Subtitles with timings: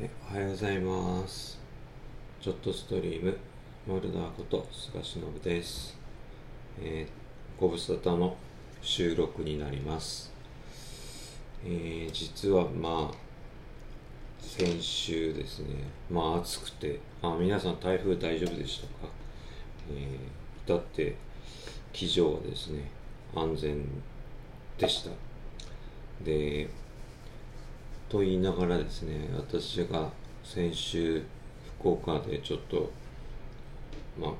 [0.00, 1.58] おはようございます。
[2.40, 3.36] ちょっとストリーム。
[3.84, 5.98] モルダーこと菅忍です、
[6.80, 8.36] えー、ご無沙汰の
[8.80, 10.32] 収録になります、
[11.64, 13.16] えー実はまあ
[14.40, 15.66] 先週ですね。
[16.08, 17.00] まあ暑くて。
[17.20, 19.12] あ皆さん台風大丈夫でしたか、
[19.90, 21.16] えー、至って
[21.92, 22.88] 機上はですね
[23.34, 23.84] 安全
[24.78, 25.10] でした。
[26.24, 26.70] で
[28.08, 30.10] と言いながらですね私が
[30.42, 31.22] 先週
[31.78, 32.90] 福岡でちょっと
[34.18, 34.32] ま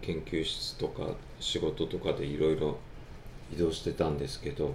[0.00, 2.76] 研究室とか仕事とかでいろいろ
[3.52, 4.74] 移動してたんですけど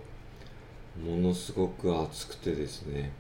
[1.04, 3.12] ものすごく暑くてですね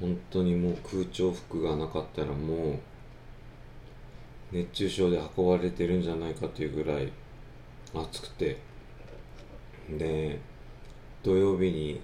[0.00, 2.78] 本当にもう空調服がなかったらもう
[4.52, 7.12] 熱中症で運ばれてるんじゃないかというぐらい
[7.94, 8.58] 暑くて
[9.90, 10.38] で
[11.22, 12.00] 土曜日に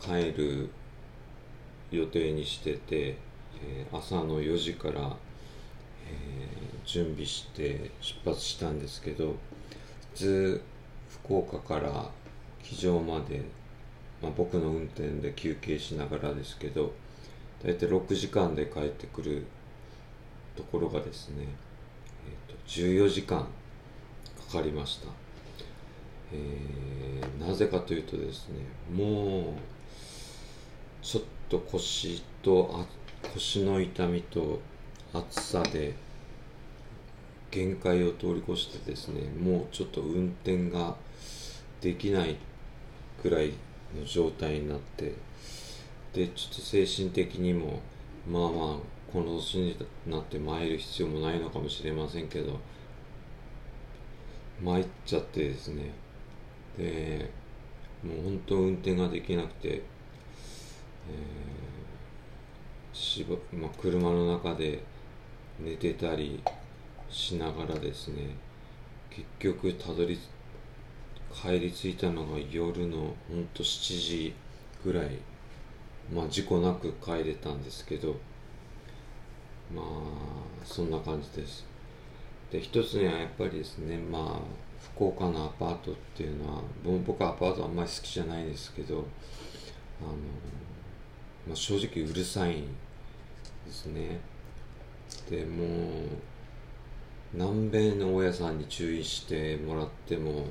[0.00, 0.70] 帰る
[1.90, 3.16] 予定にしてて、
[3.62, 5.16] えー朝の4時から、
[6.06, 9.34] えー準備して出発したんですけど
[10.14, 10.62] 普通
[11.22, 12.10] 福岡から
[12.62, 13.42] 機場まで、
[14.22, 16.94] まあ、僕の運転で休憩しながらですけど
[17.62, 19.44] 大体6時間で帰ってくる
[20.56, 21.46] ところがですね、
[22.26, 23.46] えーと14時間
[24.48, 25.08] かかりました。
[26.32, 28.56] えーなぜかというとですね
[28.94, 29.42] もう
[31.02, 32.86] ちょっとと腰とあ
[33.34, 34.60] 腰の痛みと
[35.12, 35.94] 暑さで
[37.50, 40.96] 限界を通り越してですねもうちょっと運転が
[41.80, 42.36] できない
[43.22, 43.52] くらい
[43.98, 45.14] の状態になって
[46.12, 47.80] でちょっと精神的にも
[48.30, 48.50] まあまあ
[49.12, 49.76] この年に
[50.06, 52.58] なって参る必要もないのかもしれませんけど
[54.62, 55.92] 参っちゃってですね。
[56.76, 57.30] で
[58.02, 64.82] もう本当運転ができなくて、ーしばまあ、車の中で
[65.60, 66.42] 寝てたり
[67.08, 68.36] しながらですね
[69.10, 70.18] 結局たどり
[71.32, 72.96] 帰り着いたのが夜の
[73.28, 74.34] ほんと7時
[74.84, 75.10] ぐらい
[76.12, 78.16] まあ事故なく帰れたんですけど
[79.74, 79.84] まあ
[80.64, 81.66] そんな感じです。
[82.50, 86.62] で一つにはやっぱりですねまあ福岡のアパートっていうのは
[87.06, 89.04] 僕はアパートあんまり好きじゃないですけど
[90.00, 90.16] あの、
[91.48, 92.62] まあ、正直うるさい
[93.66, 94.20] ですね。
[95.30, 95.68] でもう
[97.32, 100.46] 南米の大家さんに注意してもらっても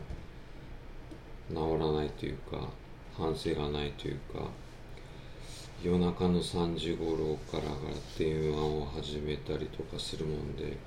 [1.49, 2.69] 治らないというか
[3.15, 4.43] 反省がないというか
[5.83, 7.69] 夜中の3時頃からが
[8.17, 10.77] 電話を始めたりとかするもんで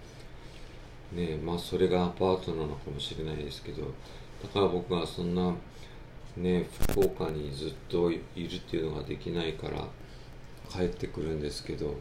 [1.12, 3.82] ねまあそれがアパートなのかもしれないですけど
[4.42, 5.54] だから僕はそんな
[6.40, 8.20] ね福岡にずっといる
[8.56, 9.86] っていうのができないから
[10.70, 11.94] 帰ってくるんですけど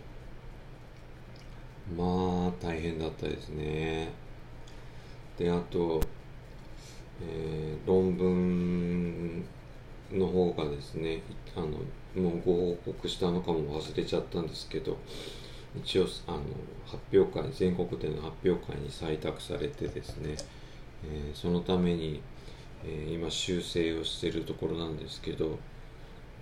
[1.97, 2.03] ま
[2.47, 4.09] あ大変だったですね。
[5.37, 6.01] であと、
[7.21, 9.43] えー論文
[10.11, 11.21] の方がですね
[11.55, 11.67] あの
[12.21, 14.97] もうご報告したのかも忘れちゃったんですけど
[15.77, 16.39] 一応あの
[16.85, 20.35] 発表会全国での発表会に採択されてですね、
[21.05, 22.21] えーそのために、
[22.85, 25.57] え今修正をしてるところなんですけど、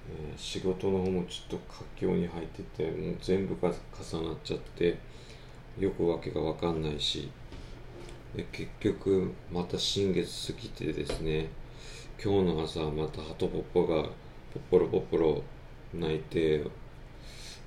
[0.10, 4.98] え仕事の方もちょっと佳境に入っててもう全部が重なっちゃって
[5.80, 7.30] よくわけがわかんないし
[8.36, 11.50] で結局また新月過ぎてですね
[12.24, 15.44] 今日の朝またハトポッポがポッポロポッポロ
[15.94, 16.64] 泣いて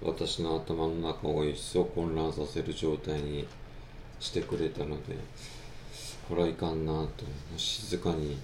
[0.02, 3.46] 私の頭の中を一層混乱させる状態に
[4.18, 5.16] してくれたので
[6.28, 7.24] これはいかんなと
[7.56, 8.38] 静かに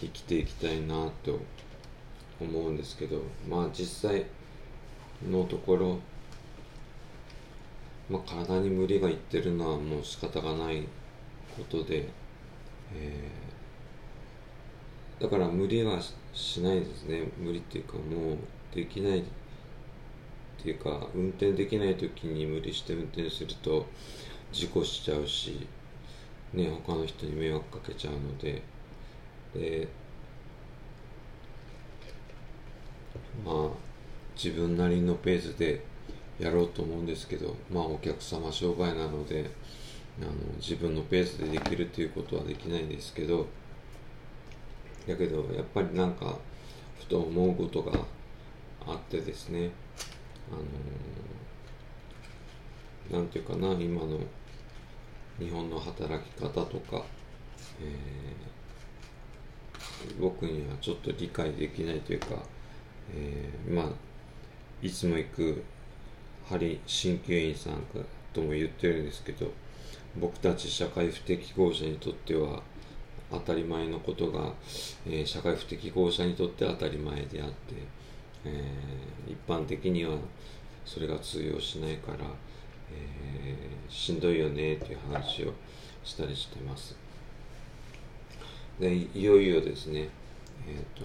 [0.00, 1.40] 生きていきたいなと
[2.40, 4.26] 思うんですけどまあ実際
[5.30, 5.98] のところ、
[8.08, 10.82] まあ、体に無理がいってるのはもう仕方がない
[11.56, 12.08] ことで、
[12.94, 13.50] えー
[15.20, 16.00] だから無理は
[16.32, 17.24] しないですね。
[17.38, 19.22] 無理っていうかもうできないっ
[20.62, 23.86] ていうか運転できない時に無理して運転すると
[24.50, 25.66] 事故しちゃうし
[26.54, 28.62] ね他の人に迷惑かけちゃうので
[29.54, 29.88] で
[33.44, 33.68] まあ
[34.34, 35.84] 自分なりのペースで
[36.38, 39.50] やろうと思うんですけどまあお客様商売なので
[40.20, 43.46] あの自分のペースでできるっていうことはできないんですけど
[45.06, 46.36] だけどやっぱりなんか
[46.98, 47.92] ふと思うことが
[48.86, 49.70] あってですね
[50.50, 50.54] あ
[53.14, 54.18] のなんていうかな今の
[55.38, 57.02] 日本の働き方とか、
[57.82, 58.59] えー
[60.20, 62.26] 僕にはちょっと理解できないというか、
[63.14, 63.86] えーまあ
[64.82, 65.62] いつも行く
[66.48, 67.74] 針鍼灸院さん
[68.32, 69.52] とも言ってるんですけど
[70.18, 72.62] 僕たち社会不適合者にとっては
[73.30, 74.52] 当たり前のことが、
[75.06, 77.74] えー、社会不適合者にとって当たり前であって、
[78.44, 80.16] えー、一般的には
[80.84, 82.18] それが通用しないから、
[82.90, 85.52] えー、しんどいよねっていう話を
[86.02, 86.96] したりしてます。
[88.80, 90.08] でいよいよですね
[90.66, 91.04] えっ、と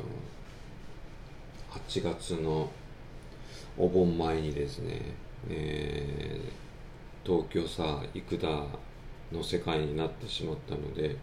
[1.77, 2.72] 8月の
[3.77, 5.01] お盆前にですね、
[5.50, 8.48] えー、東京さ生田
[9.31, 11.18] の世界になってしまったので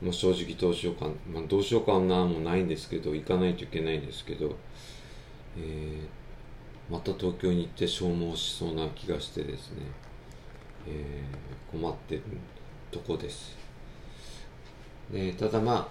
[0.00, 4.54] もう正直どうしようか、まあ、どうしようかなもないんですけど行かないといけないんですけど、
[5.58, 9.78] えー、また東京に行って消耗しそうな気がしてですね、
[10.86, 12.22] えー、困ってる
[12.92, 13.65] とこです。
[15.12, 15.88] でただまあ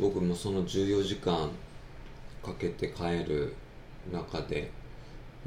[0.00, 1.50] 僕もその14時間
[2.42, 3.54] かけて帰る
[4.12, 4.70] 中で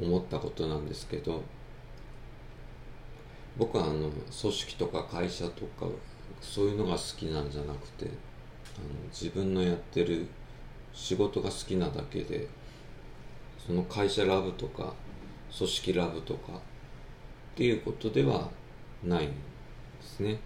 [0.00, 1.42] 思ったことなんですけど
[3.56, 5.86] 僕はあの組織とか会社とか
[6.40, 10.26] そういうのが好きなんじゃなくてあの自分のやってる
[10.92, 12.48] 仕事が好きなだけで
[13.64, 14.94] その会社ラブとか
[15.56, 16.56] 組織ラブとかっ
[17.54, 18.48] ていうことでは
[19.04, 19.34] ないんで
[20.00, 20.38] すね。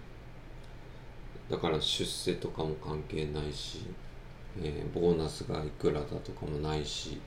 [1.49, 3.85] だから出世とかも関係ないし、
[4.61, 7.19] えー、ボーナスがいくらだとかもないし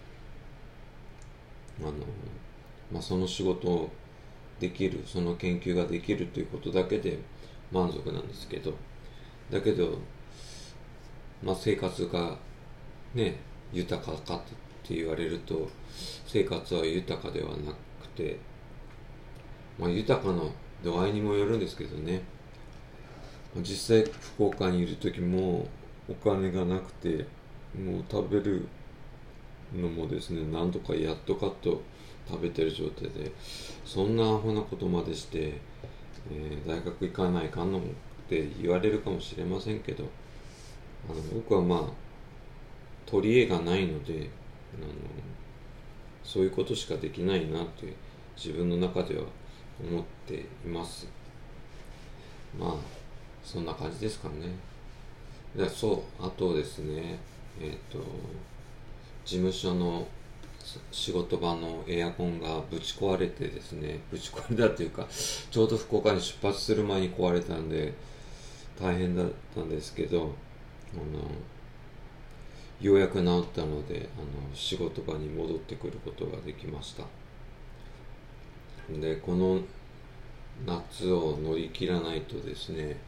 [1.80, 1.92] あの、
[2.92, 3.90] まあ、その仕事を
[4.58, 7.18] できるその研究ができるということだけで
[7.70, 8.74] 満足なんですけど
[9.50, 9.98] だけど、
[11.42, 12.36] まあ、生活が
[13.14, 13.36] ね
[13.72, 14.40] 豊かかっ
[14.82, 15.68] て言われると
[16.26, 18.38] 生活は豊かではなくて、
[19.78, 20.50] まあ、豊かの
[20.82, 22.22] 度合いにもよるんですけどね。
[23.56, 24.04] 実際
[24.36, 25.66] 福岡にいる時も
[26.08, 27.26] お金がなくて
[27.74, 28.66] もう食べる
[29.74, 31.82] のもですね何とかやっとかと
[32.28, 33.32] 食べてる状態で
[33.84, 35.54] そんなアホなことまでして、
[36.30, 37.82] えー、大学行かないかんのっ
[38.28, 40.04] て言われるかもしれませんけど
[41.08, 41.82] あの僕はまあ
[43.06, 44.30] 取り柄がないので
[44.74, 44.88] あの
[46.22, 47.94] そういうことしかできないなって
[48.36, 49.24] 自分の中では
[49.80, 51.08] 思っています。
[52.58, 52.97] まあ
[53.48, 54.34] そんな感じですかね。
[55.56, 57.18] でそうあとですね
[57.58, 58.04] えっ、ー、と
[59.24, 60.06] 事務所の
[60.92, 65.06] 仕事場のエアコンがぶち壊れてですねぶち壊れたというか
[65.50, 67.94] ちょうど福岡に出発する前に壊れたんで
[68.78, 70.34] 大変だったんですけど
[70.94, 71.22] あの
[72.82, 77.04] ようやく治ったのであの仕事場に戻ってくることができました。
[78.92, 79.60] でこの
[80.66, 83.07] 夏を乗り切らないとですね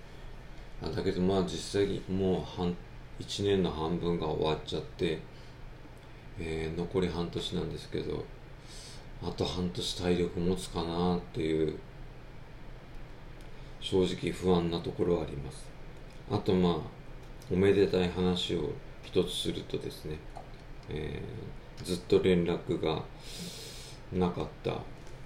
[0.88, 2.74] だけどまあ実際もう半
[3.20, 5.20] 1年の半分が終わっちゃって
[6.42, 8.24] えー、残り半年なんですけど
[9.22, 11.78] あと半年体力持つかなっていう
[13.80, 15.66] 正直不安なところはあります。
[16.30, 16.74] あとまあ
[17.50, 18.72] おめでたい話を
[19.02, 20.16] 一つするとですね、
[20.88, 23.02] えー、ずっと連絡が
[24.12, 24.78] なかった、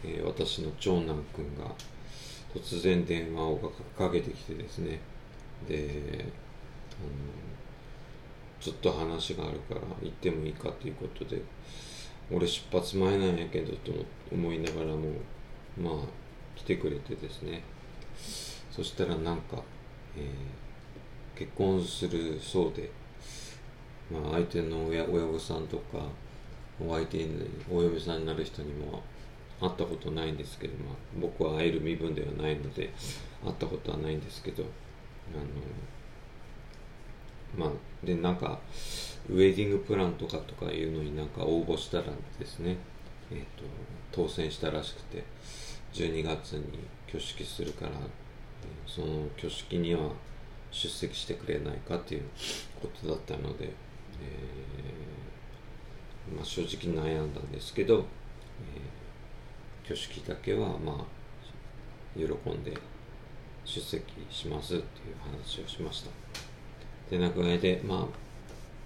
[0.04, 1.70] えー、私の長男くんが
[2.54, 5.00] 突然電話をかけてきてですね
[5.68, 6.24] で、
[7.00, 7.10] あの
[8.60, 11.42] ちょっと話があるから行ってもいいかということで
[12.32, 13.92] 俺出発前なんやけどと
[14.32, 15.02] 思いながらも
[15.76, 15.94] まあ
[16.56, 17.62] 来てくれてですね。
[18.70, 19.62] そしたらなんか、
[20.16, 22.90] えー、結婚するそうで、
[24.10, 25.98] まあ、相手の親親御さんとか
[26.84, 29.02] お相手にお嫁さんになる人にも
[29.60, 32.92] 会ったことないんですけど、まあ、僕は会える身分ではないので
[33.44, 34.64] 会ったことはないんですけど
[35.32, 35.44] あの
[37.56, 38.58] まあ、でなんか
[39.28, 42.04] ウェディングプランとかとかいうのになんか応募したら
[42.38, 42.76] ですね、
[43.30, 43.64] えーと、
[44.12, 45.24] 当選したらしくて
[45.92, 47.92] 12月に挙式するから
[48.86, 50.10] その挙式には
[50.70, 52.22] 出席してくれないかっていう
[52.82, 58.04] ことだったので、えー、まあ、正直悩んだんですけど、えー、
[59.84, 61.04] 挙式だけはまあ
[62.16, 62.76] 喜んで
[63.64, 66.10] 出席しますっていう話をしました。
[67.08, 68.06] てな具合でまあ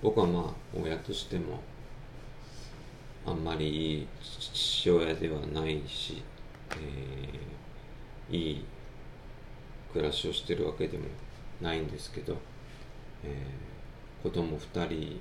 [0.03, 0.45] 僕はまあ
[0.77, 1.61] 親としても
[3.27, 6.23] あんまりいい父親ではないし、
[6.73, 8.65] えー、いい
[9.93, 11.05] 暮らしをしてるわけでも
[11.61, 12.37] ないんですけど、
[13.25, 15.21] えー、子供2人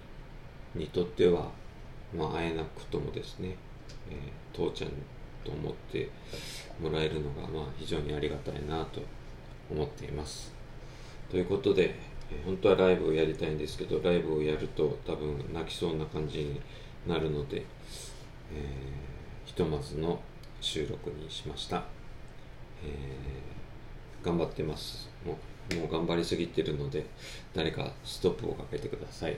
[0.76, 1.48] にとっては、
[2.16, 3.56] まあ、会えなくともですね、
[4.10, 4.92] えー、父ちゃん
[5.44, 6.10] と思って
[6.82, 9.02] もらえるのが、まあ、非常にありがたいなと
[9.72, 10.54] 思っています。
[11.30, 11.96] ということで、
[12.46, 16.60] 本当はライブをやりたいんですけどライブをやると多分泣きそうな感じに
[17.08, 17.66] なるので、
[18.54, 18.64] え
[19.46, 20.20] ひとまずの
[20.60, 21.84] 収録にしました、
[22.84, 23.58] えー
[24.24, 25.10] 頑張ってます。
[25.26, 25.38] も
[25.72, 27.06] うもう頑張りすぎてるので
[27.54, 29.34] 誰かストップをかけてください。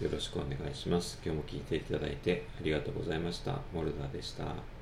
[0.00, 1.20] よろしくお願いします。
[1.24, 3.60] 今日も聞いていただいてありがとうございました。
[3.72, 4.75] モルダーでした。